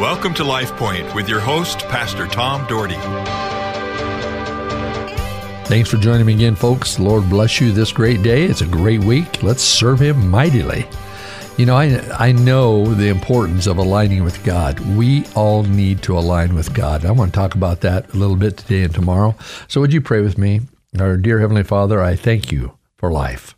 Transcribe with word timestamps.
Welcome 0.00 0.32
to 0.36 0.44
Life 0.44 0.74
Point 0.76 1.14
with 1.14 1.28
your 1.28 1.40
host, 1.40 1.80
Pastor 1.80 2.26
Tom 2.26 2.66
Dougherty. 2.66 2.94
Thanks 5.68 5.90
for 5.90 5.98
joining 5.98 6.24
me 6.24 6.32
again, 6.32 6.54
folks. 6.54 6.98
Lord 6.98 7.28
bless 7.28 7.60
you 7.60 7.70
this 7.70 7.92
great 7.92 8.22
day. 8.22 8.44
It's 8.44 8.62
a 8.62 8.66
great 8.66 9.04
week. 9.04 9.42
Let's 9.42 9.62
serve 9.62 10.00
Him 10.00 10.30
mightily. 10.30 10.86
You 11.58 11.66
know, 11.66 11.76
I, 11.76 12.00
I 12.18 12.32
know 12.32 12.86
the 12.94 13.08
importance 13.08 13.66
of 13.66 13.76
aligning 13.76 14.24
with 14.24 14.42
God. 14.42 14.80
We 14.96 15.26
all 15.34 15.64
need 15.64 16.00
to 16.04 16.16
align 16.16 16.54
with 16.54 16.72
God. 16.72 17.04
I 17.04 17.10
want 17.10 17.34
to 17.34 17.38
talk 17.38 17.54
about 17.54 17.82
that 17.82 18.10
a 18.14 18.16
little 18.16 18.36
bit 18.36 18.56
today 18.56 18.84
and 18.84 18.94
tomorrow. 18.94 19.36
So, 19.68 19.82
would 19.82 19.92
you 19.92 20.00
pray 20.00 20.22
with 20.22 20.38
me? 20.38 20.62
Our 20.98 21.18
dear 21.18 21.40
Heavenly 21.40 21.62
Father, 21.64 22.02
I 22.02 22.16
thank 22.16 22.50
you 22.50 22.72
for 22.96 23.12
life. 23.12 23.54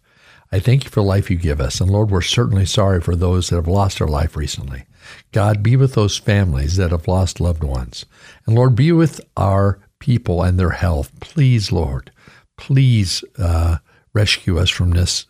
I 0.52 0.60
thank 0.60 0.84
you 0.84 0.90
for 0.90 1.00
the 1.00 1.06
life 1.06 1.30
you 1.30 1.36
give 1.36 1.60
us. 1.60 1.80
And 1.80 1.90
Lord, 1.90 2.10
we're 2.10 2.20
certainly 2.20 2.66
sorry 2.66 3.00
for 3.00 3.16
those 3.16 3.48
that 3.48 3.56
have 3.56 3.66
lost 3.66 3.98
their 3.98 4.06
life 4.06 4.36
recently. 4.36 4.84
God, 5.32 5.62
be 5.62 5.76
with 5.76 5.94
those 5.94 6.18
families 6.18 6.76
that 6.76 6.90
have 6.90 7.08
lost 7.08 7.40
loved 7.40 7.64
ones. 7.64 8.04
And 8.46 8.54
Lord, 8.54 8.76
be 8.76 8.92
with 8.92 9.20
our 9.36 9.80
people 9.98 10.42
and 10.42 10.60
their 10.60 10.70
health. 10.70 11.10
Please, 11.20 11.72
Lord, 11.72 12.12
please 12.58 13.24
uh, 13.38 13.78
rescue 14.12 14.58
us 14.58 14.68
from 14.68 14.90
this 14.90 15.24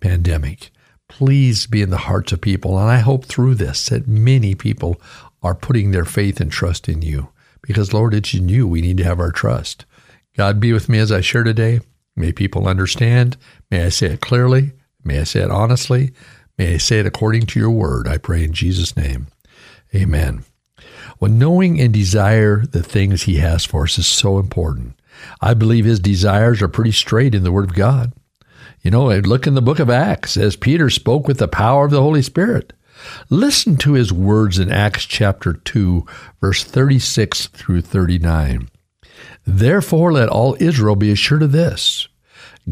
pandemic. 0.00 0.70
Please 1.08 1.66
be 1.66 1.80
in 1.80 1.88
the 1.88 1.96
hearts 1.96 2.32
of 2.32 2.42
people. 2.42 2.78
And 2.78 2.90
I 2.90 2.98
hope 2.98 3.24
through 3.24 3.54
this 3.54 3.86
that 3.86 4.06
many 4.06 4.54
people 4.54 5.00
are 5.42 5.54
putting 5.54 5.92
their 5.92 6.04
faith 6.04 6.40
and 6.40 6.52
trust 6.52 6.88
in 6.90 7.00
you. 7.00 7.30
Because, 7.62 7.94
Lord, 7.94 8.12
it's 8.12 8.34
in 8.34 8.48
you 8.48 8.68
we 8.68 8.82
need 8.82 8.98
to 8.98 9.04
have 9.04 9.18
our 9.18 9.32
trust. 9.32 9.86
God, 10.36 10.60
be 10.60 10.72
with 10.72 10.88
me 10.88 10.98
as 10.98 11.10
I 11.10 11.22
share 11.22 11.42
today. 11.42 11.80
May 12.18 12.32
people 12.32 12.66
understand. 12.66 13.36
May 13.70 13.84
I 13.84 13.88
say 13.90 14.08
it 14.08 14.20
clearly. 14.20 14.72
May 15.04 15.20
I 15.20 15.24
say 15.24 15.40
it 15.40 15.50
honestly. 15.50 16.12
May 16.58 16.74
I 16.74 16.76
say 16.78 16.98
it 16.98 17.06
according 17.06 17.46
to 17.46 17.60
your 17.60 17.70
word. 17.70 18.08
I 18.08 18.18
pray 18.18 18.42
in 18.42 18.52
Jesus' 18.52 18.96
name. 18.96 19.28
Amen. 19.94 20.44
Well, 21.20 21.30
knowing 21.30 21.80
and 21.80 21.92
desire 21.92 22.64
the 22.66 22.82
things 22.82 23.22
he 23.22 23.36
has 23.36 23.64
for 23.64 23.84
us 23.84 23.98
is 23.98 24.06
so 24.06 24.38
important. 24.38 24.98
I 25.40 25.54
believe 25.54 25.84
his 25.84 26.00
desires 26.00 26.60
are 26.60 26.68
pretty 26.68 26.92
straight 26.92 27.34
in 27.34 27.44
the 27.44 27.52
word 27.52 27.70
of 27.70 27.76
God. 27.76 28.12
You 28.82 28.90
know, 28.90 29.06
look 29.06 29.46
in 29.46 29.54
the 29.54 29.62
book 29.62 29.78
of 29.78 29.90
Acts 29.90 30.36
as 30.36 30.56
Peter 30.56 30.90
spoke 30.90 31.26
with 31.26 31.38
the 31.38 31.48
power 31.48 31.84
of 31.84 31.90
the 31.90 32.02
Holy 32.02 32.22
Spirit. 32.22 32.72
Listen 33.30 33.76
to 33.78 33.92
his 33.92 34.12
words 34.12 34.58
in 34.58 34.70
Acts 34.70 35.04
chapter 35.04 35.52
2, 35.52 36.04
verse 36.40 36.64
36 36.64 37.46
through 37.48 37.82
39. 37.82 38.68
Therefore, 39.50 40.12
let 40.12 40.28
all 40.28 40.58
Israel 40.60 40.94
be 40.94 41.10
assured 41.10 41.42
of 41.42 41.52
this 41.52 42.08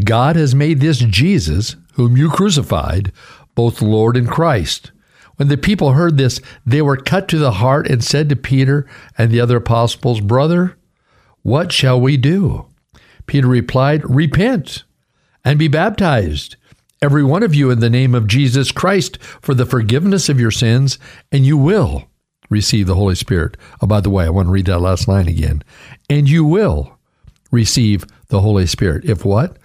God 0.04 0.36
has 0.36 0.54
made 0.54 0.80
this 0.80 0.98
Jesus, 0.98 1.74
whom 1.94 2.18
you 2.18 2.28
crucified, 2.28 3.12
both 3.54 3.80
Lord 3.80 4.14
and 4.14 4.28
Christ. 4.28 4.92
When 5.36 5.48
the 5.48 5.56
people 5.56 5.92
heard 5.92 6.18
this, 6.18 6.38
they 6.66 6.82
were 6.82 6.98
cut 6.98 7.28
to 7.28 7.38
the 7.38 7.52
heart 7.52 7.88
and 7.88 8.04
said 8.04 8.28
to 8.28 8.36
Peter 8.36 8.86
and 9.16 9.30
the 9.30 9.40
other 9.40 9.56
apostles, 9.56 10.20
Brother, 10.20 10.76
what 11.40 11.72
shall 11.72 11.98
we 11.98 12.18
do? 12.18 12.66
Peter 13.24 13.48
replied, 13.48 14.02
Repent 14.04 14.84
and 15.46 15.58
be 15.58 15.68
baptized, 15.68 16.56
every 17.00 17.24
one 17.24 17.42
of 17.42 17.54
you, 17.54 17.70
in 17.70 17.80
the 17.80 17.88
name 17.88 18.14
of 18.14 18.26
Jesus 18.26 18.70
Christ, 18.70 19.16
for 19.40 19.54
the 19.54 19.64
forgiveness 19.64 20.28
of 20.28 20.38
your 20.38 20.50
sins, 20.50 20.98
and 21.32 21.46
you 21.46 21.56
will 21.56 22.06
receive 22.48 22.86
the 22.86 22.94
Holy 22.94 23.14
Spirit. 23.14 23.56
Oh, 23.80 23.86
by 23.86 24.00
the 24.00 24.10
way, 24.10 24.24
I 24.24 24.30
want 24.30 24.48
to 24.48 24.52
read 24.52 24.66
that 24.66 24.80
last 24.80 25.08
line 25.08 25.28
again. 25.28 25.62
And 26.08 26.28
you 26.28 26.44
will 26.44 26.96
receive 27.50 28.04
the 28.28 28.40
Holy 28.40 28.66
Spirit. 28.66 29.04
If 29.04 29.24
what? 29.24 29.56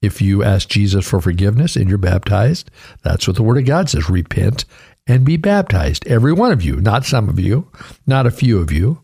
If 0.00 0.22
you 0.22 0.44
ask 0.44 0.68
Jesus 0.68 1.08
for 1.08 1.20
forgiveness 1.20 1.74
and 1.74 1.88
you're 1.88 1.98
baptized, 1.98 2.70
that's 3.02 3.26
what 3.26 3.36
the 3.36 3.42
Word 3.42 3.58
of 3.58 3.64
God 3.64 3.90
says. 3.90 4.08
Repent 4.08 4.64
and 5.06 5.24
be 5.24 5.36
baptized. 5.36 6.06
Every 6.06 6.32
one 6.32 6.52
of 6.52 6.62
you, 6.62 6.76
not 6.76 7.04
some 7.04 7.28
of 7.28 7.40
you, 7.40 7.68
not 8.06 8.26
a 8.26 8.30
few 8.30 8.60
of 8.60 8.70
you, 8.70 9.02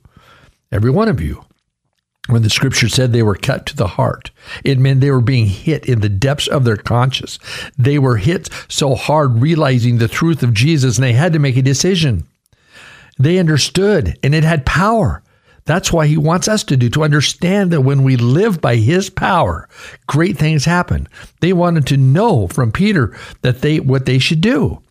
every 0.70 0.90
one 0.90 1.08
of 1.08 1.20
you. 1.20 1.44
When 2.28 2.42
the 2.42 2.50
scripture 2.50 2.88
said 2.88 3.12
they 3.12 3.22
were 3.22 3.34
cut 3.34 3.66
to 3.66 3.76
the 3.76 3.86
heart, 3.86 4.30
it 4.64 4.78
meant 4.78 5.02
they 5.02 5.10
were 5.10 5.20
being 5.20 5.46
hit 5.46 5.84
in 5.84 6.00
the 6.00 6.08
depths 6.08 6.46
of 6.46 6.64
their 6.64 6.76
conscience. 6.76 7.38
They 7.76 7.98
were 7.98 8.16
hit 8.16 8.48
so 8.68 8.94
hard 8.94 9.42
realizing 9.42 9.98
the 9.98 10.08
truth 10.08 10.42
of 10.42 10.54
Jesus 10.54 10.96
and 10.96 11.04
they 11.04 11.12
had 11.12 11.34
to 11.34 11.38
make 11.38 11.58
a 11.58 11.62
decision. 11.62 12.26
They 13.18 13.38
understood 13.38 14.18
and 14.22 14.34
it 14.34 14.44
had 14.44 14.66
power. 14.66 15.22
That's 15.66 15.92
why 15.92 16.06
he 16.06 16.16
wants 16.16 16.46
us 16.46 16.62
to 16.64 16.76
do, 16.76 16.90
to 16.90 17.04
understand 17.04 17.70
that 17.70 17.80
when 17.80 18.02
we 18.02 18.16
live 18.16 18.60
by 18.60 18.76
his 18.76 19.08
power, 19.08 19.68
great 20.06 20.36
things 20.36 20.64
happen. 20.64 21.08
They 21.40 21.52
wanted 21.52 21.86
to 21.86 21.96
know 21.96 22.48
from 22.48 22.70
Peter 22.70 23.16
that 23.40 23.62
they 23.62 23.80
what 23.80 24.04
they 24.04 24.18
should 24.18 24.42
do. 24.42 24.82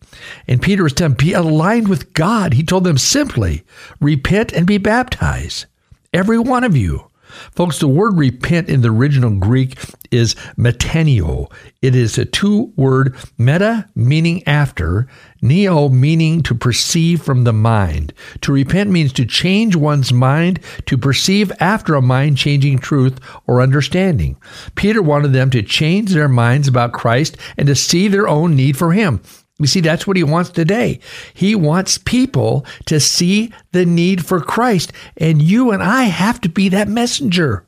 And 0.48 0.62
Peter 0.62 0.82
was 0.82 0.92
telling 0.92 1.14
be 1.14 1.32
aligned 1.32 1.88
with 1.88 2.12
God. 2.12 2.54
He 2.54 2.62
told 2.62 2.84
them 2.84 2.98
simply, 2.98 3.62
repent 4.00 4.52
and 4.52 4.66
be 4.66 4.78
baptized. 4.78 5.66
Every 6.12 6.38
one 6.38 6.64
of 6.64 6.76
you. 6.76 7.08
Folks, 7.52 7.78
the 7.78 7.88
word 7.88 8.16
repent 8.16 8.68
in 8.68 8.80
the 8.80 8.90
original 8.90 9.30
Greek 9.30 9.78
is 10.10 10.34
metanio. 10.56 11.50
It 11.82 11.94
is 11.94 12.18
a 12.18 12.24
two 12.24 12.72
word 12.76 13.16
meta 13.38 13.88
meaning 13.94 14.46
after, 14.46 15.06
neo 15.42 15.88
meaning 15.88 16.42
to 16.44 16.54
perceive 16.54 17.22
from 17.22 17.44
the 17.44 17.52
mind. 17.52 18.12
To 18.42 18.52
repent 18.52 18.90
means 18.90 19.12
to 19.14 19.26
change 19.26 19.76
one's 19.76 20.12
mind 20.12 20.60
to 20.86 20.96
perceive 20.96 21.52
after 21.60 21.94
a 21.94 22.02
mind 22.02 22.36
changing 22.36 22.78
truth 22.78 23.18
or 23.46 23.60
understanding. 23.60 24.36
Peter 24.74 25.02
wanted 25.02 25.32
them 25.32 25.50
to 25.50 25.62
change 25.62 26.12
their 26.12 26.28
minds 26.28 26.68
about 26.68 26.92
Christ 26.92 27.36
and 27.56 27.66
to 27.66 27.74
see 27.74 28.08
their 28.08 28.28
own 28.28 28.56
need 28.56 28.76
for 28.76 28.92
him. 28.92 29.20
You 29.58 29.66
see, 29.66 29.80
that's 29.80 30.06
what 30.06 30.16
he 30.16 30.24
wants 30.24 30.50
today. 30.50 30.98
He 31.32 31.54
wants 31.54 31.98
people 31.98 32.66
to 32.86 32.98
see 32.98 33.52
the 33.72 33.86
need 33.86 34.26
for 34.26 34.40
Christ. 34.40 34.92
And 35.16 35.40
you 35.40 35.70
and 35.70 35.82
I 35.82 36.04
have 36.04 36.40
to 36.40 36.48
be 36.48 36.68
that 36.70 36.88
messenger. 36.88 37.64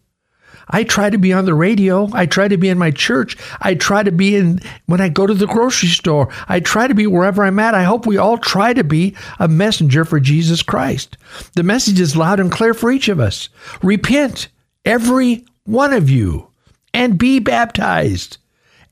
I 0.69 0.83
try 0.83 1.11
to 1.11 1.19
be 1.19 1.33
on 1.33 1.45
the 1.45 1.55
radio. 1.55 2.09
I 2.13 2.27
try 2.27 2.49
to 2.49 2.57
be 2.57 2.69
in 2.69 2.79
my 2.79 2.91
church. 2.91 3.37
I 3.61 3.75
try 3.75 4.03
to 4.03 4.11
be 4.11 4.35
in 4.35 4.61
when 4.87 5.01
I 5.01 5.09
go 5.09 5.27
to 5.27 5.35
the 5.35 5.47
grocery 5.47 5.89
store. 5.89 6.29
I 6.49 6.59
try 6.59 6.89
to 6.89 6.95
be 6.95 7.07
wherever 7.07 7.45
I'm 7.45 7.61
at. 7.61 7.75
I 7.75 7.85
hope 7.85 8.05
we 8.05 8.17
all 8.17 8.37
try 8.37 8.73
to 8.73 8.83
be 8.83 9.15
a 9.39 9.47
messenger 9.47 10.05
for 10.05 10.19
Jesus 10.19 10.63
Christ. 10.63 11.17
The 11.55 11.63
message 11.63 12.01
is 12.01 12.17
loud 12.17 12.41
and 12.41 12.51
clear 12.51 12.75
for 12.75 12.91
each 12.91 13.09
of 13.09 13.21
us. 13.21 13.49
Repent, 13.81 14.49
every 14.85 15.45
one 15.65 15.93
of 15.93 16.11
you, 16.11 16.49
and 16.93 17.17
be 17.17 17.39
baptized, 17.39 18.39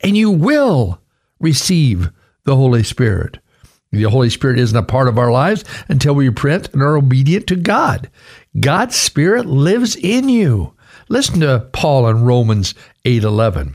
and 0.00 0.16
you 0.16 0.30
will 0.30 1.00
receive 1.40 2.10
the 2.44 2.56
Holy 2.56 2.82
Spirit. 2.82 3.38
The 3.90 4.04
Holy 4.04 4.30
Spirit 4.30 4.58
isn't 4.58 4.76
a 4.76 4.82
part 4.82 5.08
of 5.08 5.18
our 5.18 5.30
lives 5.30 5.64
until 5.88 6.14
we 6.14 6.28
repent 6.28 6.72
and 6.72 6.82
are 6.82 6.96
obedient 6.96 7.46
to 7.48 7.56
God. 7.56 8.10
God's 8.58 8.96
Spirit 8.96 9.46
lives 9.46 9.96
in 9.96 10.28
you. 10.28 10.72
Listen 11.08 11.40
to 11.40 11.68
Paul 11.72 12.08
in 12.08 12.22
Romans 12.22 12.74
8:11. 13.04 13.74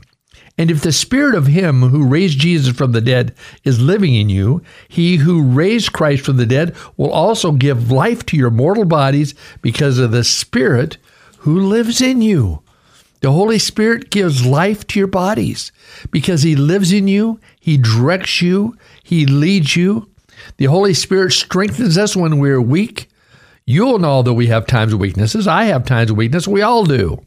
And 0.58 0.70
if 0.70 0.82
the 0.82 0.92
spirit 0.92 1.34
of 1.34 1.46
him 1.46 1.80
who 1.80 2.04
raised 2.04 2.38
Jesus 2.38 2.76
from 2.76 2.92
the 2.92 3.00
dead 3.00 3.34
is 3.64 3.80
living 3.80 4.14
in 4.14 4.28
you, 4.28 4.60
he 4.88 5.16
who 5.16 5.40
raised 5.42 5.92
Christ 5.92 6.22
from 6.22 6.36
the 6.36 6.44
dead 6.44 6.74
will 6.98 7.10
also 7.10 7.52
give 7.52 7.90
life 7.90 8.26
to 8.26 8.36
your 8.36 8.50
mortal 8.50 8.84
bodies 8.84 9.34
because 9.62 9.98
of 9.98 10.10
the 10.10 10.22
spirit 10.22 10.98
who 11.38 11.58
lives 11.58 12.02
in 12.02 12.20
you. 12.20 12.62
The 13.20 13.32
Holy 13.32 13.58
Spirit 13.58 14.10
gives 14.10 14.46
life 14.46 14.86
to 14.88 14.98
your 14.98 15.08
bodies 15.08 15.72
because 16.10 16.42
He 16.42 16.56
lives 16.56 16.90
in 16.92 17.06
you, 17.06 17.38
He 17.60 17.76
directs 17.76 18.42
you, 18.42 18.76
He 19.04 19.26
leads 19.26 19.76
you. 19.76 20.10
The 20.56 20.64
Holy 20.64 20.94
Spirit 20.94 21.32
strengthens 21.32 21.98
us 21.98 22.16
when 22.16 22.38
we're 22.38 22.60
weak. 22.60 23.08
You'll 23.66 23.98
know 23.98 24.22
that 24.22 24.32
we 24.32 24.48
have 24.48 24.66
times 24.66 24.92
of 24.92 24.98
weaknesses. 24.98 25.46
I 25.46 25.64
have 25.64 25.84
times 25.84 26.10
of 26.10 26.16
weakness. 26.16 26.48
We 26.48 26.62
all 26.62 26.84
do. 26.84 27.22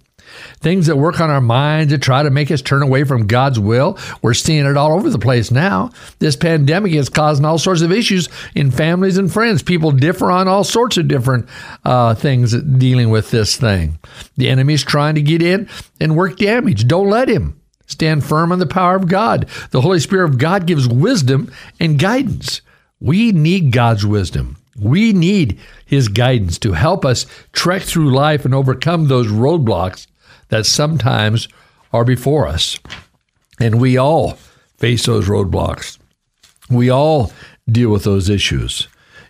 Things 0.60 0.88
that 0.88 0.98
work 0.98 1.20
on 1.20 1.30
our 1.30 1.42
minds 1.42 1.92
that 1.92 2.02
try 2.02 2.24
to 2.24 2.30
make 2.30 2.50
us 2.50 2.62
turn 2.62 2.82
away 2.82 3.04
from 3.04 3.28
God's 3.28 3.60
will. 3.60 4.00
We're 4.22 4.34
seeing 4.34 4.66
it 4.66 4.78
all 4.78 4.94
over 4.94 5.10
the 5.10 5.20
place 5.20 5.52
now. 5.52 5.92
This 6.20 6.36
pandemic 6.36 6.94
is 6.94 7.10
causing 7.10 7.46
all 7.46 7.58
sorts 7.58 7.82
of 7.82 7.92
issues 7.92 8.30
in 8.56 8.72
families 8.72 9.18
and 9.18 9.32
friends. 9.32 9.62
People 9.62 9.92
differ 9.92 10.32
on 10.32 10.48
all 10.48 10.64
sorts 10.64 10.98
of 10.98 11.08
different 11.08 11.48
uh, 11.86 12.16
things 12.16 12.60
dealing 12.62 13.10
with 13.10 13.32
this 13.32 13.56
thing. 13.58 14.00
The 14.38 14.50
enemy's 14.50 14.84
trying 14.84 15.16
to 15.16 15.22
get 15.22 15.42
in 15.42 15.70
and 16.00 16.16
work 16.16 16.38
damage. 16.38 16.88
Don't 16.88 17.10
let 17.10 17.30
him. 17.30 17.60
Stand 17.94 18.26
firm 18.26 18.52
on 18.52 18.58
the 18.58 18.66
power 18.66 18.96
of 18.96 19.08
God. 19.08 19.48
The 19.70 19.82
Holy 19.82 20.00
Spirit 20.00 20.30
of 20.30 20.40
God 20.40 20.66
gives 20.66 20.88
wisdom 20.88 21.52
and 21.80 22.00
guidance. 22.00 22.62
We 23.00 23.32
need 23.32 23.72
God's 23.72 24.04
wisdom. 24.04 24.58
We 24.80 25.14
need 25.14 25.60
His 25.86 26.08
guidance 26.08 26.58
to 26.60 26.74
help 26.74 27.06
us 27.06 27.28
trek 27.52 27.84
through 27.84 28.12
life 28.12 28.46
and 28.46 28.54
overcome 28.56 29.08
those 29.08 29.28
roadblocks 29.28 30.08
that 30.50 30.66
sometimes 30.66 31.48
are 31.94 32.04
before 32.04 32.48
us. 32.48 32.80
And 33.60 33.80
we 33.80 33.96
all 33.96 34.40
face 34.78 35.06
those 35.06 35.28
roadblocks. 35.28 36.00
We 36.72 36.90
all 36.90 37.32
deal 37.72 37.92
with 37.92 38.06
those 38.06 38.28
issues. 38.28 38.88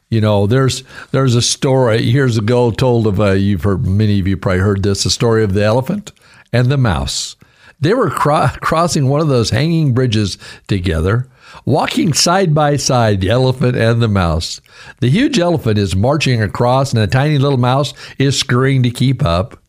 You 0.09 0.21
know, 0.21 0.47
there's 0.47 0.83
there's 1.11 1.35
a 1.35 1.41
story 1.41 2.01
years 2.01 2.37
ago 2.37 2.71
told 2.71 3.07
of 3.07 3.19
you've 3.37 3.63
heard 3.63 3.85
many 3.85 4.21
of 4.21 4.27
you 4.27 4.37
probably 4.37 4.59
heard 4.59 4.83
this, 4.83 5.03
the 5.03 5.09
story 5.09 5.43
of 5.43 5.53
the 5.53 5.65
elephant 5.65 6.13
and 6.53 6.67
the 6.67 6.77
mouse. 6.77 7.35
They 7.83 7.93
were 7.93 8.09
cro- 8.09 8.47
crossing 8.61 9.07
one 9.07 9.21
of 9.21 9.27
those 9.27 9.49
hanging 9.49 9.93
bridges 9.93 10.37
together. 10.67 11.27
walking 11.65 12.13
side 12.13 12.55
by 12.55 12.75
side, 12.77 13.21
the 13.21 13.29
elephant 13.29 13.77
and 13.77 14.01
the 14.01 14.07
mouse. 14.07 14.59
The 15.01 15.09
huge 15.09 15.37
elephant 15.37 15.77
is 15.77 15.95
marching 15.95 16.41
across, 16.41 16.91
and 16.91 17.01
the 17.01 17.07
tiny 17.07 17.37
little 17.37 17.59
mouse 17.59 17.93
is 18.17 18.39
scurrying 18.39 18.81
to 18.83 18.89
keep 18.89 19.23
up. 19.23 19.61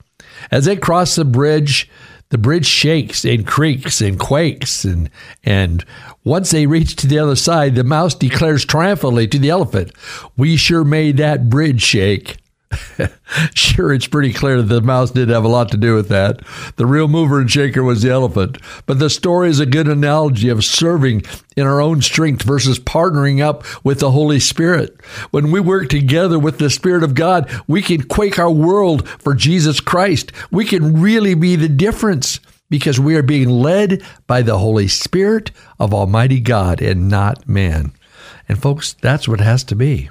As 0.50 0.64
they 0.64 0.76
cross 0.76 1.14
the 1.14 1.24
bridge, 1.26 1.90
the 2.30 2.38
bridge 2.38 2.66
shakes 2.66 3.24
and 3.24 3.46
creaks 3.46 4.00
and 4.00 4.18
quakes 4.18 4.84
and 4.84 5.10
and 5.44 5.84
once 6.24 6.50
they 6.50 6.66
reach 6.66 6.96
to 6.96 7.06
the 7.06 7.18
other 7.18 7.36
side, 7.36 7.74
the 7.74 7.84
mouse 7.84 8.14
declares 8.14 8.64
triumphantly 8.64 9.28
to 9.28 9.38
the 9.38 9.50
elephant, 9.50 9.92
"We 10.36 10.56
sure 10.56 10.84
made 10.84 11.18
that 11.18 11.50
bridge 11.50 11.82
shake." 11.82 12.38
sure, 13.54 13.92
it's 13.92 14.06
pretty 14.06 14.32
clear 14.32 14.62
that 14.62 14.74
the 14.74 14.80
mouse 14.80 15.10
did 15.10 15.28
have 15.28 15.44
a 15.44 15.48
lot 15.48 15.70
to 15.70 15.76
do 15.76 15.94
with 15.94 16.08
that. 16.08 16.40
The 16.76 16.86
real 16.86 17.08
mover 17.08 17.40
and 17.40 17.50
shaker 17.50 17.82
was 17.82 18.02
the 18.02 18.10
elephant. 18.10 18.58
But 18.86 18.98
the 18.98 19.10
story 19.10 19.48
is 19.48 19.60
a 19.60 19.66
good 19.66 19.88
analogy 19.88 20.48
of 20.48 20.64
serving 20.64 21.22
in 21.56 21.66
our 21.66 21.80
own 21.80 22.02
strength 22.02 22.42
versus 22.42 22.78
partnering 22.78 23.42
up 23.42 23.64
with 23.84 24.00
the 24.00 24.10
Holy 24.10 24.40
Spirit. 24.40 25.00
When 25.30 25.50
we 25.50 25.60
work 25.60 25.88
together 25.88 26.38
with 26.38 26.58
the 26.58 26.70
Spirit 26.70 27.02
of 27.02 27.14
God, 27.14 27.50
we 27.66 27.82
can 27.82 28.02
quake 28.02 28.38
our 28.38 28.50
world 28.50 29.08
for 29.08 29.34
Jesus 29.34 29.80
Christ. 29.80 30.32
We 30.50 30.64
can 30.64 31.00
really 31.00 31.34
be 31.34 31.56
the 31.56 31.68
difference 31.68 32.40
because 32.70 32.98
we 32.98 33.16
are 33.16 33.22
being 33.22 33.48
led 33.48 34.02
by 34.26 34.42
the 34.42 34.58
Holy 34.58 34.88
Spirit 34.88 35.50
of 35.78 35.94
Almighty 35.94 36.40
God 36.40 36.80
and 36.80 37.08
not 37.08 37.48
man. 37.48 37.92
And 38.48 38.60
folks, 38.60 38.94
that's 38.94 39.28
what 39.28 39.40
it 39.40 39.44
has 39.44 39.64
to 39.64 39.76
be. 39.76 40.10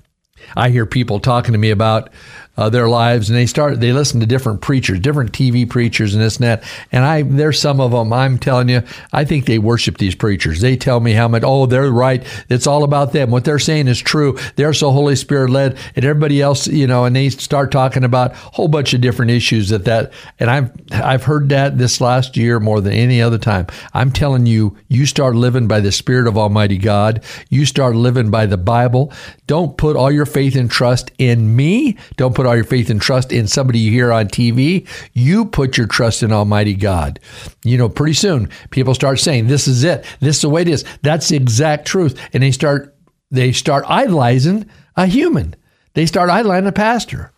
I 0.56 0.70
hear 0.70 0.86
people 0.86 1.20
talking 1.20 1.54
to 1.54 1.58
me 1.58 1.72
about 1.72 2.10
uh, 2.56 2.70
their 2.70 2.88
lives, 2.88 3.30
and 3.30 3.38
they 3.38 3.48
start 3.48 3.80
they 3.80 3.92
listen 3.92 4.20
to 4.20 4.26
different 4.26 4.62
preachers, 4.62 5.00
different 5.00 5.32
TV 5.32 5.68
preachers, 5.68 6.14
and 6.14 6.24
this 6.24 6.38
and 6.38 6.46
that. 6.46 6.64
And 6.92 7.04
I 7.04 7.24
there's 7.24 7.60
some 7.60 7.82
of 7.82 7.92
them. 7.92 8.14
I'm 8.14 8.38
telling 8.38 8.70
you, 8.70 8.84
I 9.12 9.26
think 9.26 9.46
they 9.46 9.58
worship 9.58 9.98
these 9.98 10.14
preachers. 10.14 10.62
They 10.62 10.78
tell 10.78 11.00
me 11.00 11.14
how 11.14 11.28
much. 11.28 11.42
Oh, 11.44 11.66
they're 11.66 11.90
right. 11.90 12.24
It's 12.50 12.68
all 12.68 12.84
about 12.84 13.12
them. 13.12 13.32
What 13.32 13.44
they're 13.46 13.58
saying 13.58 13.88
is 13.88 14.00
true. 14.00 14.38
They're 14.56 14.74
so 14.74 14.92
Holy 14.92 15.16
Spirit 15.16 15.50
led, 15.50 15.80
and 15.96 16.06
everybody 16.06 16.42
else, 16.42 16.68
you 16.68 16.86
know. 16.86 17.06
And 17.06 17.16
they 17.16 17.30
start 17.30 17.72
talking 17.72 18.04
about 18.04 18.34
a 18.34 18.36
whole 18.36 18.68
bunch 18.68 18.94
of 18.94 19.02
different 19.02 19.32
issues 19.32 19.70
that 19.70 19.86
that. 19.86 20.14
And 20.40 20.50
I've 20.50 20.72
I've 20.92 21.24
heard 21.24 21.50
that 21.50 21.80
this 21.80 22.00
last 22.02 22.38
year 22.38 22.60
more 22.60 22.82
than 22.82 22.94
any 22.94 23.20
other 23.20 23.40
time. 23.40 23.66
I'm 23.96 24.12
telling 24.12 24.46
you, 24.46 24.78
you 24.90 25.08
start 25.08 25.36
living 25.36 25.68
by 25.68 25.80
the 25.80 25.92
Spirit 25.92 26.28
of 26.28 26.38
Almighty 26.38 26.78
God. 26.78 27.24
You 27.50 27.66
start 27.66 27.96
living 27.96 28.30
by 28.30 28.46
the 28.46 28.58
Bible. 28.58 29.12
Don't 29.48 29.76
put 29.76 29.96
all 29.96 30.12
your 30.12 30.26
faith 30.26 30.56
and 30.56 30.70
trust 30.70 31.12
in 31.18 31.56
me. 31.56 31.98
Don't 32.16 32.36
put 32.36 32.43
put 32.44 32.50
all 32.50 32.56
your 32.56 32.66
faith 32.66 32.90
and 32.90 33.02
trust 33.02 33.32
in 33.32 33.48
somebody 33.48 33.80
you 33.80 33.90
hear 33.90 34.12
on 34.12 34.28
TV. 34.28 34.86
You 35.14 35.46
put 35.46 35.78
your 35.78 35.88
trust 35.88 36.24
in 36.24 36.34
Almighty 36.34 36.74
God. 36.74 37.20
You 37.64 37.78
know, 37.78 37.88
pretty 37.88 38.14
soon 38.14 38.50
people 38.70 38.94
start 38.94 39.20
saying, 39.20 39.48
"This 39.48 39.66
is 39.66 39.86
it. 39.86 40.04
This 40.20 40.36
is 40.38 40.42
the 40.42 40.50
way 40.50 40.64
it 40.64 40.68
is." 40.68 40.84
That's 41.04 41.30
the 41.30 41.38
exact 41.38 41.88
truth, 41.88 42.20
and 42.34 42.44
they 42.44 42.52
start 42.52 42.94
they 43.32 43.54
start 43.54 43.86
idolizing 43.88 44.66
a 44.98 45.06
human. 45.06 45.56
They 45.94 46.06
start 46.06 46.30
idolizing 46.30 46.68
a 46.68 46.74
pastor. 46.74 47.32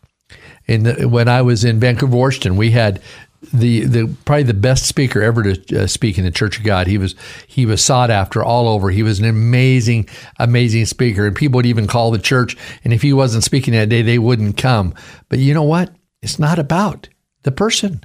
And 0.67 1.11
when 1.11 1.27
I 1.27 1.43
was 1.43 1.63
in 1.63 1.79
Vancouver, 1.79 2.17
Washington, 2.17 2.57
we 2.57 2.71
had 2.71 2.99
the 3.53 3.85
the 3.85 4.15
probably 4.25 4.43
the 4.43 4.53
best 4.53 4.85
speaker 4.85 5.21
ever 5.21 5.43
to 5.43 5.83
uh, 5.83 5.87
speak 5.87 6.17
in 6.17 6.25
the 6.25 6.31
Church 6.31 6.57
of 6.57 6.63
God. 6.63 6.87
He 6.87 6.97
was 6.97 7.15
he 7.47 7.65
was 7.65 7.83
sought 7.83 8.09
after 8.09 8.43
all 8.43 8.67
over. 8.67 8.89
He 8.89 9.03
was 9.03 9.19
an 9.19 9.25
amazing 9.25 10.09
amazing 10.39 10.85
speaker, 10.85 11.25
and 11.25 11.35
people 11.35 11.57
would 11.57 11.65
even 11.65 11.87
call 11.87 12.11
the 12.11 12.19
church. 12.19 12.57
And 12.83 12.93
if 12.93 13.01
he 13.01 13.13
wasn't 13.13 13.43
speaking 13.43 13.73
that 13.73 13.89
day, 13.89 14.01
they 14.01 14.19
wouldn't 14.19 14.57
come. 14.57 14.93
But 15.29 15.39
you 15.39 15.53
know 15.53 15.63
what? 15.63 15.93
It's 16.21 16.39
not 16.39 16.59
about 16.59 17.09
the 17.43 17.51
person. 17.51 18.03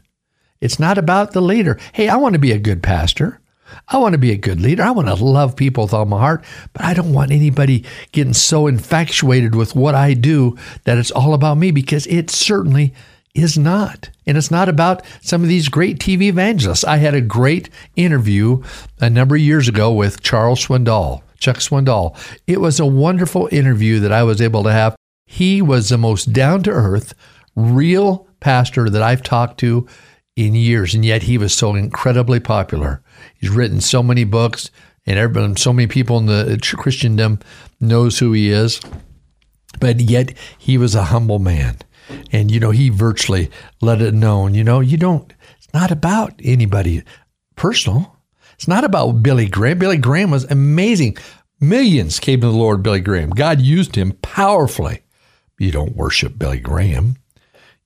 It's 0.60 0.78
not 0.78 0.98
about 0.98 1.32
the 1.32 1.40
leader. 1.40 1.78
Hey, 1.92 2.08
I 2.08 2.16
want 2.16 2.34
to 2.34 2.38
be 2.38 2.52
a 2.52 2.58
good 2.58 2.82
pastor. 2.82 3.40
I 3.88 3.98
want 3.98 4.12
to 4.12 4.18
be 4.18 4.32
a 4.32 4.36
good 4.36 4.60
leader. 4.60 4.82
I 4.82 4.90
want 4.90 5.08
to 5.08 5.14
love 5.14 5.56
people 5.56 5.84
with 5.84 5.94
all 5.94 6.04
my 6.04 6.18
heart, 6.18 6.44
but 6.72 6.84
I 6.84 6.94
don't 6.94 7.12
want 7.12 7.30
anybody 7.30 7.84
getting 8.12 8.34
so 8.34 8.66
infatuated 8.66 9.54
with 9.54 9.74
what 9.74 9.94
I 9.94 10.14
do 10.14 10.56
that 10.84 10.98
it's 10.98 11.10
all 11.10 11.34
about 11.34 11.56
me 11.56 11.70
because 11.70 12.06
it 12.08 12.30
certainly 12.30 12.92
is 13.34 13.56
not. 13.56 14.10
And 14.26 14.36
it's 14.36 14.50
not 14.50 14.68
about 14.68 15.02
some 15.22 15.42
of 15.42 15.48
these 15.48 15.68
great 15.68 15.98
TV 15.98 16.22
evangelists. 16.22 16.84
I 16.84 16.96
had 16.96 17.14
a 17.14 17.20
great 17.20 17.70
interview 17.96 18.62
a 19.00 19.10
number 19.10 19.36
of 19.36 19.40
years 19.40 19.68
ago 19.68 19.92
with 19.92 20.22
Charles 20.22 20.66
Swindoll, 20.66 21.22
Chuck 21.38 21.56
Swindoll. 21.56 22.16
It 22.46 22.60
was 22.60 22.80
a 22.80 22.86
wonderful 22.86 23.48
interview 23.52 24.00
that 24.00 24.12
I 24.12 24.22
was 24.22 24.40
able 24.40 24.62
to 24.64 24.72
have. 24.72 24.96
He 25.26 25.62
was 25.62 25.88
the 25.88 25.98
most 25.98 26.32
down 26.32 26.62
to 26.64 26.70
earth, 26.70 27.14
real 27.54 28.26
pastor 28.40 28.90
that 28.90 29.02
I've 29.02 29.22
talked 29.22 29.60
to 29.60 29.86
in 30.36 30.54
years, 30.54 30.94
and 30.94 31.04
yet 31.04 31.24
he 31.24 31.38
was 31.38 31.54
so 31.54 31.74
incredibly 31.74 32.40
popular. 32.40 33.02
He's 33.34 33.50
written 33.50 33.80
so 33.80 34.02
many 34.02 34.24
books, 34.24 34.70
and 35.06 35.18
everyone, 35.18 35.56
so 35.56 35.72
many 35.72 35.86
people 35.86 36.18
in 36.18 36.26
the 36.26 36.58
Christendom 36.78 37.38
knows 37.80 38.18
who 38.18 38.32
he 38.32 38.50
is. 38.50 38.80
But 39.78 40.00
yet 40.00 40.34
he 40.58 40.78
was 40.78 40.94
a 40.94 41.04
humble 41.04 41.38
man. 41.38 41.78
And, 42.32 42.50
you 42.50 42.60
know, 42.60 42.70
he 42.70 42.88
virtually 42.88 43.50
let 43.80 44.00
it 44.00 44.14
known, 44.14 44.54
you 44.54 44.64
know, 44.64 44.80
you 44.80 44.96
don't, 44.96 45.32
it's 45.56 45.72
not 45.72 45.90
about 45.90 46.34
anybody 46.42 47.02
personal. 47.56 48.16
It's 48.54 48.68
not 48.68 48.84
about 48.84 49.22
Billy 49.22 49.48
Graham. 49.48 49.78
Billy 49.78 49.96
Graham 49.96 50.30
was 50.30 50.44
amazing. 50.44 51.16
Millions 51.60 52.20
came 52.20 52.40
to 52.40 52.46
the 52.46 52.52
Lord, 52.52 52.82
Billy 52.82 53.00
Graham. 53.00 53.30
God 53.30 53.60
used 53.60 53.96
him 53.96 54.12
powerfully. 54.22 55.02
You 55.58 55.70
don't 55.70 55.96
worship 55.96 56.38
Billy 56.38 56.58
Graham. 56.58 57.16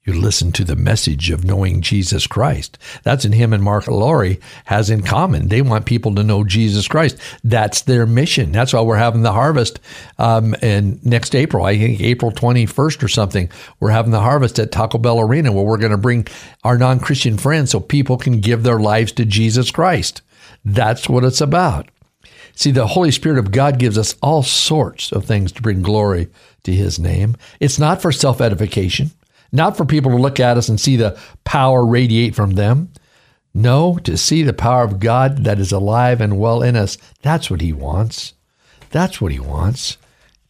You 0.07 0.13
listen 0.13 0.53
to 0.53 0.65
the 0.65 0.77
message 0.77 1.31
of 1.31 1.45
knowing 1.45 1.81
Jesus 1.81 2.27
Christ. 2.27 2.77
That's 3.05 3.25
in 3.25 3.33
him 3.33 3.55
and 3.55 3.63
Mark 3.63 3.87
Laurie 3.87 4.39
has 4.67 4.91
in 4.91 5.01
common. 5.01 5.49
They 5.49 5.63
want 5.63 5.87
people 5.87 6.15
to 6.15 6.23
know 6.23 6.45
Jesus 6.45 6.87
Christ. 6.87 7.19
That's 7.43 7.81
their 7.81 8.05
mission. 8.05 8.53
That's 8.53 8.75
why 8.75 8.83
we're 8.83 8.97
having 8.97 9.23
the 9.23 9.33
harvest. 9.33 9.81
Um, 10.19 10.55
and 10.61 11.03
next 11.07 11.35
April, 11.35 11.65
I 11.65 11.79
think 11.79 12.03
April 12.03 12.33
21st 12.33 13.03
or 13.03 13.09
something, 13.09 13.49
we're 13.81 13.93
having 13.93 14.11
the 14.11 14.21
harvest 14.21 14.59
at 14.59 14.73
Taco 14.73 14.99
Bell 14.99 15.21
Arena 15.21 15.53
where 15.53 15.65
we're 15.65 15.79
going 15.79 15.91
to 15.91 15.97
bring 15.97 16.27
our 16.65 16.77
non 16.77 17.01
Christian 17.01 17.39
friends 17.39 17.71
so 17.71 17.81
people 17.81 18.19
can 18.19 18.41
give 18.41 18.63
their 18.63 18.81
lives 18.81 19.11
to 19.13 19.25
Jesus 19.25 19.71
Christ. 19.71 20.21
That's 20.67 21.09
what 21.09 21.25
it's 21.25 21.41
about. 21.41 21.89
See, 22.55 22.73
the 22.73 22.89
Holy 22.89 23.11
Spirit 23.11 23.39
of 23.39 23.53
God 23.53 23.79
gives 23.79 23.97
us 23.97 24.17
all 24.21 24.43
sorts 24.43 25.13
of 25.13 25.25
things 25.25 25.51
to 25.53 25.63
bring 25.63 25.81
glory 25.81 26.29
to 26.65 26.73
His 26.73 26.99
name. 26.99 27.37
It's 27.59 27.79
not 27.79 28.03
for 28.03 28.13
self 28.13 28.43
edification 28.43 29.11
not 29.55 29.77
for 29.77 29.85
people 29.85 30.11
to 30.11 30.19
look 30.19 30.41
at 30.41 30.59
us 30.59 30.69
and 30.69 30.81
see 30.81 30.97
the 30.97 31.19
power 31.45 31.87
radiate 31.87 32.35
from 32.35 32.53
them. 32.53 32.93
No, 33.55 33.99
to 33.99 34.19
see 34.19 34.43
the 34.43 34.53
power 34.53 34.83
of 34.83 34.99
God 34.99 35.45
that 35.45 35.61
is 35.61 35.71
alive 35.71 36.21
and 36.21 36.41
well 36.41 36.61
in 36.61 36.75
us. 36.75 36.99
That's 37.23 37.51
what 37.51 37.61
He 37.61 37.73
wants. 37.73 38.35
That's 38.91 39.21
what 39.21 39.31
He 39.31 39.39
wants. 39.39 39.97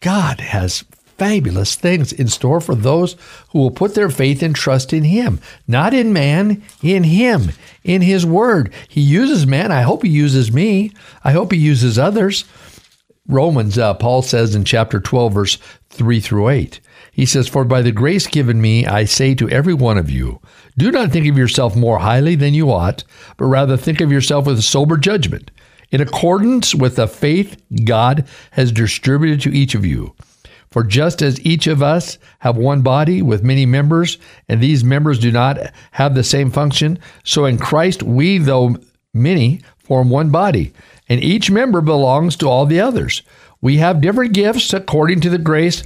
God 0.01 0.41
has 0.41 0.85
fabulous 1.19 1.77
things 1.77 2.13
in 2.13 2.29
store 2.29 2.61
for 2.61 2.75
those 2.75 3.15
who 3.51 3.59
will 3.59 3.71
put 3.71 3.95
their 3.95 4.11
faith 4.11 4.43
and 4.43 4.57
trust 4.57 4.93
in 4.93 5.05
Him, 5.05 5.39
not 5.69 5.93
in 5.93 6.13
man, 6.13 6.63
in 6.83 7.05
Him, 7.05 7.51
in 7.85 8.01
His 8.01 8.25
Word. 8.25 8.73
He 8.89 9.03
uses 9.03 9.47
man. 9.47 9.71
I 9.71 9.83
hope 9.83 10.03
He 10.03 10.09
uses 10.09 10.51
me. 10.51 10.93
I 11.23 11.33
hope 11.33 11.53
He 11.53 11.59
uses 11.59 11.99
others. 11.99 12.45
Romans, 13.27 13.79
uh, 13.79 13.95
Paul 13.95 14.21
says 14.21 14.55
in 14.55 14.65
chapter 14.65 15.01
12, 15.01 15.33
verse 15.33 15.59
3 15.89 16.21
through 16.21 16.51
8. 16.51 16.81
He 17.11 17.25
says, 17.25 17.49
For 17.49 17.65
by 17.65 17.81
the 17.81 17.93
grace 17.93 18.27
given 18.27 18.61
me, 18.61 18.85
I 18.87 19.05
say 19.05 19.35
to 19.37 19.49
every 19.49 19.73
one 19.73 19.97
of 19.97 20.11
you, 20.11 20.41
do 20.77 20.91
not 20.91 21.11
think 21.11 21.27
of 21.27 21.39
yourself 21.39 21.75
more 21.75 22.01
highly 22.01 22.35
than 22.35 22.53
you 22.53 22.71
ought, 22.71 23.05
but 23.37 23.47
rather 23.47 23.77
think 23.77 24.01
of 24.01 24.13
yourself 24.13 24.47
with 24.47 24.63
sober 24.63 24.99
judgment, 24.99 25.51
in 25.91 26.03
accordance 26.03 26.75
with 26.75 26.97
the 26.97 27.07
faith 27.07 27.63
God 27.85 28.27
has 28.51 28.73
distributed 28.73 29.41
to 29.43 29.57
each 29.57 29.75
of 29.75 29.87
you. 29.87 30.15
For 30.71 30.83
just 30.83 31.23
as 31.23 31.41
each 31.47 31.67
of 31.69 31.83
us 31.83 32.19
have 32.41 32.57
one 32.57 32.83
body 32.83 33.23
with 33.23 33.45
many 33.45 33.65
members, 33.65 34.19
and 34.49 34.61
these 34.61 34.83
members 34.83 35.21
do 35.21 35.31
not 35.31 35.59
have 35.93 36.15
the 36.15 36.25
same 36.25 36.51
function, 36.51 36.99
so 37.23 37.45
in 37.45 37.59
Christ 37.59 38.03
we, 38.03 38.39
though 38.39 38.77
many, 39.15 39.61
form 39.79 40.11
one 40.11 40.31
body, 40.31 40.73
and 41.09 41.23
each 41.23 41.51
member 41.51 41.81
belongs 41.81 42.37
to 42.37 42.49
all 42.49 42.67
the 42.67 42.81
others. 42.81 43.23
We 43.61 43.79
have 43.79 44.01
different 44.01 44.35
gifts 44.35 44.73
according 44.73 45.21
to 45.21 45.31
the 45.31 45.39
grace 45.39 45.83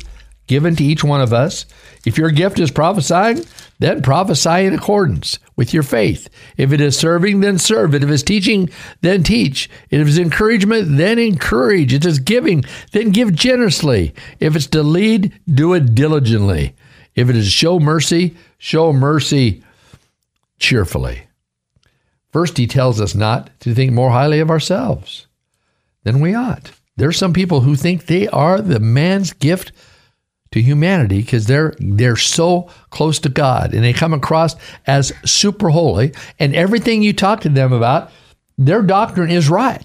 given 0.49 0.75
to 0.75 0.85
each 0.85 1.05
one 1.05 1.21
of 1.21 1.33
us. 1.33 1.67
If 2.05 2.19
your 2.19 2.31
gift 2.31 2.59
is 2.59 2.71
prophesying, 2.71 3.45
then 3.79 4.03
prophesy 4.03 4.65
in 4.65 4.75
accordance 4.75 5.39
with 5.55 5.73
your 5.73 5.85
faith. 5.85 6.29
If 6.57 6.73
it 6.73 6.81
is 6.81 6.99
serving, 6.99 7.41
then 7.41 7.59
serve. 7.59 7.95
If 7.95 8.03
it 8.03 8.11
is 8.11 8.23
teaching, 8.25 8.71
then 9.03 9.23
teach. 9.23 9.71
If 9.91 10.01
it 10.01 10.09
is 10.09 10.19
encouragement, 10.19 10.97
then 10.97 11.19
encourage. 11.19 11.93
If 11.93 12.05
it 12.05 12.09
is 12.09 12.19
giving, 12.19 12.65
then 12.93 13.11
give 13.11 13.35
generously. 13.35 14.15
If 14.41 14.57
it's 14.57 14.67
to 14.69 14.83
lead, 14.83 15.39
do 15.47 15.75
it 15.75 15.95
diligently. 15.95 16.75
If 17.15 17.29
it 17.29 17.37
is 17.37 17.53
show 17.53 17.79
mercy, 17.79 18.37
show 18.59 18.93
mercy 18.93 19.63
cheerfully. 20.59 21.28
First, 22.31 22.59
he 22.59 22.67
tells 22.67 23.01
us 23.01 23.15
not 23.15 23.51
to 23.61 23.75
think 23.75 23.93
more 23.93 24.11
highly 24.11 24.41
of 24.41 24.51
ourselves 24.51 25.27
than 26.05 26.21
we 26.21 26.35
ought. 26.35 26.71
There 26.97 27.09
are 27.09 27.13
some 27.13 27.33
people 27.33 27.61
who 27.61 27.77
think 27.77 28.07
they 28.07 28.29
are 28.29 28.61
the 28.61 28.81
man's 28.81 29.33
gift 29.33 29.73
to 30.53 30.63
humanity 30.63 31.21
because 31.21 31.47
they're 31.47 31.75
they're 31.79 32.17
so 32.17 32.71
close 32.91 33.19
to 33.21 33.29
God 33.29 33.75
and 33.75 33.85
they 33.85 33.93
come 33.93 34.15
across 34.15 34.57
as 34.87 35.13
super 35.25 35.69
holy 35.71 36.13
and 36.39 36.55
everything 36.55 37.03
you 37.03 37.13
talk 37.13 37.43
to 37.43 37.51
them 37.51 37.73
about 37.73 38.11
their 38.57 38.83
doctrine 38.83 39.31
is 39.31 39.49
right 39.51 39.85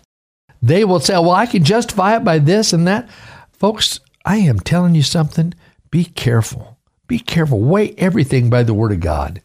They 0.63 0.85
will 0.85 1.01
say, 1.01 1.13
well, 1.15 1.31
I 1.31 1.45
can 1.45 1.65
justify 1.65 2.15
it 2.15 2.23
by 2.23 2.39
this 2.39 2.71
and 2.71 2.87
that. 2.87 3.09
Folks, 3.51 3.99
I 4.25 4.37
am 4.37 4.61
telling 4.61 4.95
you 4.95 5.03
something. 5.03 5.53
Be 5.91 6.05
careful. 6.05 6.79
Be 7.07 7.19
careful. 7.19 7.59
Weigh 7.59 7.93
everything 7.97 8.49
by 8.49 8.63
the 8.63 8.73
Word 8.73 8.93
of 8.93 9.01
God. 9.01 9.41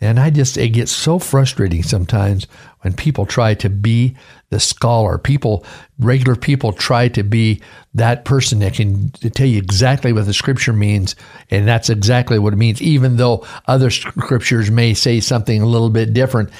And 0.00 0.20
I 0.20 0.28
just, 0.28 0.58
it 0.58 0.70
gets 0.70 0.92
so 0.92 1.18
frustrating 1.18 1.82
sometimes 1.82 2.46
when 2.82 2.92
people 2.92 3.24
try 3.24 3.54
to 3.54 3.70
be 3.70 4.14
the 4.50 4.60
scholar. 4.60 5.16
People, 5.16 5.64
regular 5.98 6.36
people 6.36 6.72
try 6.72 7.08
to 7.08 7.22
be 7.22 7.62
that 7.94 8.26
person 8.26 8.58
that 8.58 8.74
can 8.74 9.10
tell 9.10 9.46
you 9.46 9.56
exactly 9.56 10.12
what 10.12 10.26
the 10.26 10.34
scripture 10.34 10.74
means. 10.74 11.16
And 11.50 11.66
that's 11.66 11.88
exactly 11.88 12.38
what 12.38 12.52
it 12.52 12.56
means, 12.56 12.82
even 12.82 13.16
though 13.16 13.46
other 13.66 13.90
scriptures 13.90 14.70
may 14.70 14.92
say 14.92 15.20
something 15.20 15.62
a 15.62 15.66
little 15.66 15.90
bit 15.90 16.12
different. 16.12 16.50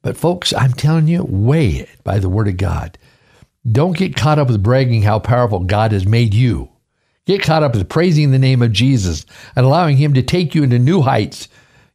But 0.00 0.16
folks, 0.16 0.54
I'm 0.54 0.72
telling 0.72 1.06
you, 1.06 1.24
weigh 1.28 1.70
it 1.70 1.90
by 2.02 2.18
the 2.18 2.30
word 2.30 2.48
of 2.48 2.56
God. 2.56 2.96
Don't 3.70 3.96
get 3.96 4.16
caught 4.16 4.38
up 4.38 4.48
with 4.48 4.62
bragging 4.62 5.02
how 5.02 5.18
powerful 5.18 5.60
God 5.60 5.92
has 5.92 6.06
made 6.06 6.32
you. 6.32 6.70
Get 7.26 7.42
caught 7.42 7.64
up 7.64 7.74
with 7.74 7.88
praising 7.88 8.30
the 8.30 8.38
name 8.38 8.62
of 8.62 8.72
Jesus 8.72 9.26
and 9.54 9.66
allowing 9.66 9.96
Him 9.96 10.14
to 10.14 10.22
take 10.22 10.54
you 10.54 10.62
into 10.62 10.78
new 10.78 11.02
heights 11.02 11.48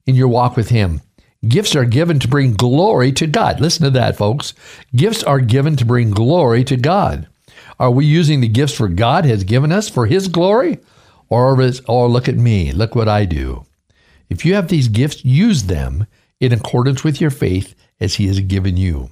in 0.05 0.15
your 0.15 0.27
walk 0.27 0.55
with 0.55 0.69
Him. 0.69 1.01
Gifts 1.47 1.75
are 1.75 1.85
given 1.85 2.19
to 2.19 2.27
bring 2.27 2.53
glory 2.53 3.11
to 3.13 3.25
God. 3.25 3.59
Listen 3.59 3.85
to 3.85 3.89
that, 3.91 4.15
folks. 4.15 4.53
Gifts 4.95 5.23
are 5.23 5.39
given 5.39 5.75
to 5.77 5.85
bring 5.85 6.11
glory 6.11 6.63
to 6.65 6.77
God. 6.77 7.27
Are 7.79 7.89
we 7.89 8.05
using 8.05 8.41
the 8.41 8.47
gifts 8.47 8.75
for 8.75 8.87
God 8.87 9.25
has 9.25 9.43
given 9.43 9.71
us 9.71 9.89
for 9.89 10.05
His 10.05 10.27
glory? 10.27 10.77
Or, 11.29 11.59
is, 11.61 11.81
or 11.87 12.07
look 12.07 12.27
at 12.27 12.35
me, 12.35 12.71
look 12.73 12.93
what 12.93 13.07
I 13.07 13.25
do. 13.25 13.65
If 14.29 14.45
you 14.45 14.53
have 14.53 14.67
these 14.67 14.87
gifts, 14.87 15.25
use 15.25 15.63
them 15.63 16.05
in 16.39 16.53
accordance 16.53 17.03
with 17.03 17.19
your 17.19 17.31
faith 17.31 17.73
as 17.99 18.15
He 18.15 18.27
has 18.27 18.39
given 18.41 18.77
you. 18.77 19.09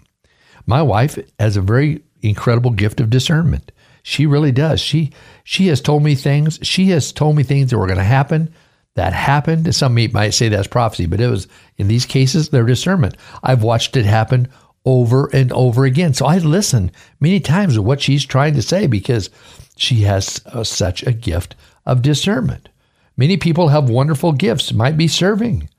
My 0.68 0.82
wife 0.82 1.18
has 1.40 1.58
a 1.58 1.62
very 1.62 2.04
incredible 2.22 2.72
gift 2.72 3.00
of 3.00 3.10
discernment. 3.10 3.72
She 4.04 4.26
really 4.26 4.52
does. 4.52 4.80
She 4.80 5.12
she 5.44 5.68
has 5.68 5.82
told 5.82 6.04
me 6.04 6.16
things. 6.16 6.60
She 6.62 6.90
has 6.90 7.12
told 7.12 7.36
me 7.36 7.44
things 7.44 7.72
that 7.72 7.78
were 7.78 7.88
going 7.88 7.98
to 7.98 8.04
happen 8.04 8.54
that 8.96 9.14
happened. 9.14 9.74
Some 9.74 9.94
might 9.94 10.34
say 10.34 10.50
that's 10.50 10.68
prophecy, 10.68 11.06
but 11.06 11.22
it 11.22 11.30
was 11.30 11.48
in 11.78 11.88
these 11.88 12.06
cases 12.06 12.50
their 12.50 12.66
discernment. 12.66 13.16
I've 13.44 13.64
watched 13.64 13.96
it 13.96 14.06
happen 14.06 14.50
over 14.86 15.30
and 15.34 15.52
over 15.54 15.86
again. 15.86 16.14
So 16.14 16.26
I 16.26 16.38
listen 16.40 16.92
many 17.20 17.40
times 17.40 17.76
to 17.76 17.82
what 17.82 18.02
she's 18.02 18.26
trying 18.26 18.56
to 18.56 18.62
say 18.62 18.88
because 18.88 19.30
she 19.78 20.02
has 20.02 20.42
uh, 20.48 20.64
such 20.64 21.04
a 21.04 21.14
gift 21.14 21.56
of 21.86 22.02
discernment. 22.02 22.70
Many 23.16 23.38
people 23.38 23.68
have 23.70 23.90
wonderful 23.90 24.32
gifts. 24.32 24.74
Might 24.74 24.98
be 24.98 25.08
serving. 25.08 25.70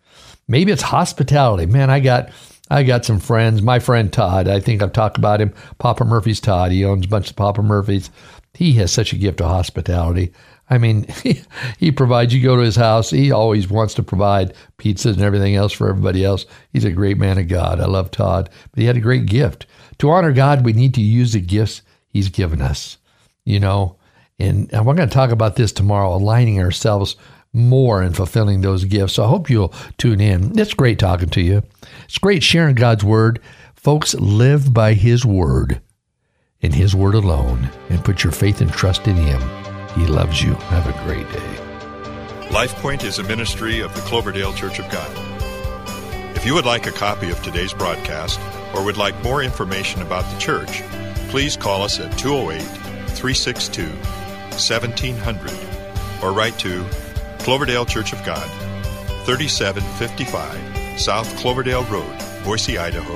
Maybe 0.46 0.72
it's 0.72 0.82
hospitality. 0.82 1.66
Man, 1.66 1.90
I 1.90 2.00
got 2.00 2.30
I 2.70 2.82
got 2.84 3.04
some 3.04 3.18
friends. 3.18 3.62
My 3.62 3.78
friend 3.80 4.12
Todd, 4.12 4.46
I 4.46 4.60
think 4.60 4.82
I've 4.82 4.92
talked 4.92 5.18
about 5.18 5.40
him. 5.40 5.52
Papa 5.78 6.04
Murphy's 6.04 6.40
Todd. 6.40 6.70
He 6.70 6.84
owns 6.84 7.06
a 7.06 7.08
bunch 7.08 7.30
of 7.30 7.36
Papa 7.36 7.62
Murphy's. 7.62 8.10
He 8.54 8.72
has 8.74 8.92
such 8.92 9.12
a 9.12 9.16
gift 9.16 9.40
of 9.40 9.48
hospitality. 9.48 10.32
I 10.70 10.78
mean, 10.78 11.06
he, 11.78 11.90
provides, 11.90 12.32
you 12.32 12.42
go 12.42 12.56
to 12.56 12.62
his 12.62 12.76
house, 12.76 13.10
he 13.10 13.32
always 13.32 13.68
wants 13.68 13.92
to 13.94 14.02
provide 14.02 14.54
pizzas 14.78 15.14
and 15.14 15.22
everything 15.22 15.56
else 15.56 15.72
for 15.72 15.88
everybody 15.88 16.24
else. 16.24 16.46
He's 16.72 16.84
a 16.84 16.92
great 16.92 17.18
man 17.18 17.38
of 17.38 17.48
God. 17.48 17.80
I 17.80 17.86
love 17.86 18.10
Todd, 18.10 18.48
but 18.70 18.80
he 18.80 18.86
had 18.86 18.96
a 18.96 19.00
great 19.00 19.26
gift. 19.26 19.66
To 19.98 20.10
honor 20.10 20.32
God, 20.32 20.64
we 20.64 20.72
need 20.72 20.94
to 20.94 21.02
use 21.02 21.32
the 21.32 21.40
gifts 21.40 21.82
he's 22.08 22.28
given 22.28 22.62
us, 22.62 22.96
you 23.44 23.60
know. 23.60 23.96
And, 24.38 24.72
and 24.72 24.86
we're 24.86 24.94
going 24.94 25.08
to 25.08 25.14
talk 25.14 25.30
about 25.30 25.56
this 25.56 25.72
tomorrow, 25.72 26.14
aligning 26.14 26.60
ourselves 26.60 27.16
more 27.52 28.02
in 28.02 28.12
fulfilling 28.12 28.60
those 28.60 28.84
gifts. 28.84 29.14
So 29.14 29.24
I 29.24 29.28
hope 29.28 29.50
you'll 29.50 29.74
tune 29.98 30.20
in. 30.20 30.58
It's 30.58 30.72
great 30.72 30.98
talking 30.98 31.28
to 31.30 31.42
you. 31.42 31.62
It's 32.04 32.18
great 32.18 32.42
sharing 32.42 32.76
God's 32.76 33.04
word. 33.04 33.40
Folks, 33.74 34.14
live 34.14 34.72
by 34.72 34.94
his 34.94 35.26
word, 35.26 35.80
in 36.60 36.72
his 36.72 36.94
word 36.94 37.14
alone, 37.14 37.70
and 37.88 38.04
put 38.04 38.22
your 38.22 38.32
faith 38.32 38.60
and 38.60 38.72
trust 38.72 39.06
in 39.08 39.16
him. 39.16 39.59
He 39.94 40.06
loves 40.06 40.42
you. 40.42 40.54
Have 40.54 40.86
a 40.86 41.04
great 41.04 41.30
day. 41.32 41.56
LifePoint 42.50 43.04
is 43.04 43.18
a 43.18 43.24
ministry 43.24 43.80
of 43.80 43.94
the 43.94 44.00
Cloverdale 44.02 44.52
Church 44.52 44.78
of 44.78 44.88
God. 44.90 45.10
If 46.36 46.46
you 46.46 46.54
would 46.54 46.64
like 46.64 46.86
a 46.86 46.92
copy 46.92 47.30
of 47.30 47.42
today's 47.42 47.72
broadcast 47.72 48.40
or 48.74 48.84
would 48.84 48.96
like 48.96 49.20
more 49.22 49.42
information 49.42 50.00
about 50.00 50.30
the 50.32 50.38
church, 50.38 50.82
please 51.28 51.56
call 51.56 51.82
us 51.82 51.98
at 51.98 52.16
208 52.18 52.62
362 53.16 53.86
1700 54.54 55.52
or 56.22 56.32
write 56.32 56.58
to 56.60 56.84
Cloverdale 57.40 57.84
Church 57.84 58.12
of 58.12 58.24
God, 58.24 58.48
3755 59.24 61.00
South 61.00 61.36
Cloverdale 61.36 61.84
Road, 61.84 62.16
Boise, 62.44 62.78
Idaho 62.78 63.14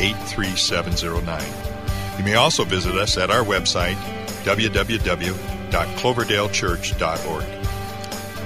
83709. 0.00 2.18
You 2.18 2.24
may 2.24 2.36
also 2.36 2.64
visit 2.64 2.94
us 2.94 3.18
at 3.18 3.30
our 3.30 3.44
website, 3.44 3.96
www 4.44 5.61
www.cloverdalechurch.org. 5.72 7.44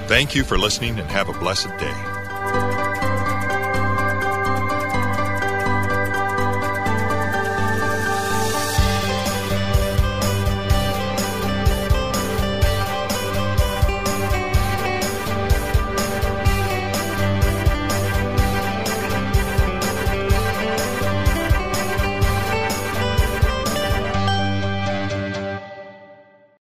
Thank 0.09 0.35
you 0.35 0.45
for 0.45 0.57
listening 0.57 0.99
and 0.99 1.11
have 1.11 1.29
a 1.29 1.33
blessed 1.33 1.69
day. 1.79 2.16